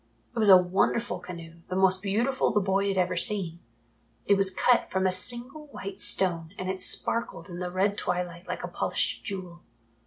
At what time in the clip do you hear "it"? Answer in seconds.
0.35-0.39, 4.25-4.33, 6.71-6.81